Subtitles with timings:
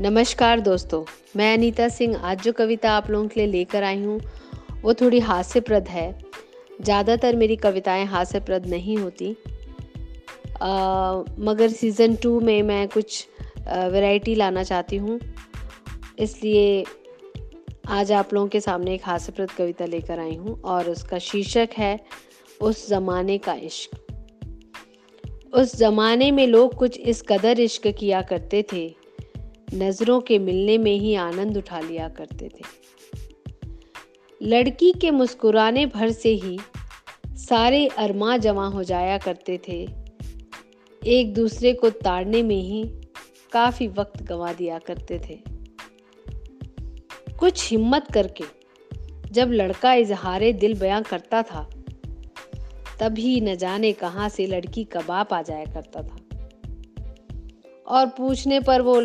[0.00, 1.04] नमस्कार दोस्तों
[1.36, 4.20] मैं अनीता सिंह आज जो कविता आप लोगों के लिए लेकर आई हूँ
[4.82, 6.04] वो थोड़ी हास्यप्रद है।
[6.82, 9.30] ज़्यादातर मेरी कविताएँ हास्यप्रद नहीं होती।
[10.62, 13.26] आ, मगर सीज़न टू में मैं कुछ
[13.68, 15.18] वैरायटी लाना चाहती हूँ।
[16.18, 16.84] इसलिए
[17.88, 21.98] आज आप लोगों के सामने एक हास्यप्रद कविता लेकर आई हूँ और उसका शीर्षक है
[22.60, 23.90] उस ज़माने का इश्क।
[25.54, 29.00] उस ज़माने में लोग कुछ इस कदर इश्क किया करते थे
[29.74, 32.64] नज़रों के मिलने में ही आनंद उठा लिया करते थे।
[34.42, 36.58] लड़की के मुस्कुराने भर से ही
[37.26, 39.88] सारे अरमा जमा हो जाया करते थे।
[41.06, 42.84] एक दूसरे को ताड़ने में ही
[43.52, 45.38] काफ़ी वक्त गंवा दिया करते थे।
[47.38, 48.44] कुछ हिम्मत करके
[49.30, 51.70] जब लड़का इजहारे दिल बयां करता था,
[53.00, 56.16] तभी न जाने कहाँ से लड़की कबाब आ जाया करता था।
[57.86, 59.00] और पूछने पर वो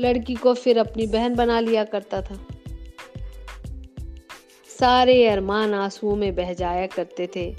[0.00, 2.38] लड़की को फिर अपनी बहन बना लिया करता था।
[4.70, 7.50] सारे अरमान आंसुओं में बह जाया करते थे।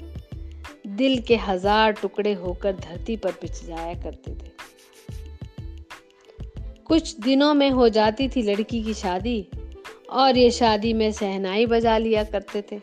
[0.86, 4.50] दिल के हज़ार टुकड़े होकर धरती पर पिछ जाया करते थे।
[6.84, 9.46] कुछ दिनों में हो जाती थी लड़की की शादी
[10.10, 12.80] और ये शादी में सहनाई बजा लिया करते थे।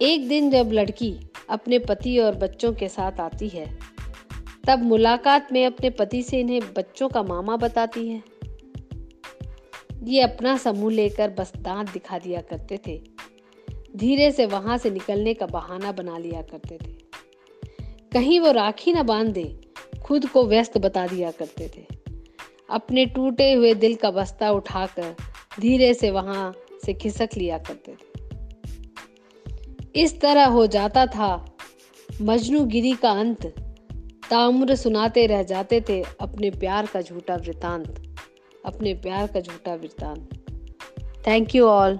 [0.00, 1.14] एक दिन जब लड़की
[1.50, 3.66] अपने पति और बच्चों के साथ आती है
[4.66, 8.22] तब मुलाकात में अपने पति से इन्हें बच्चों का मामा बताती है।
[10.02, 13.02] ये अपना समूह लेकर बस दांत दिखा दिया करते थे।
[13.96, 16.92] धीरे से वहाँ से निकलने का बहाना बना लिया करते थे।
[18.12, 19.60] कहीं वो राखी न बाँध दे
[20.02, 21.86] खुद को व्यस्त बता दिया करते थे।
[22.70, 25.16] अपने टूटे हुए दिल का बस्ता उठाकर
[25.60, 26.54] धीरे से वहाँ
[26.86, 28.14] से खिसक लिया करते थे।
[30.00, 31.56] इस तरह हो जाता था
[32.22, 33.63] मजनू गिरी का अंत।
[34.30, 37.94] ताम्र सुनाते रह जाते थे अपने प्यार का झूठा वृतांत,
[38.66, 40.28] अपने प्यार का झूठा वृतांत।
[41.26, 41.98] Thank you all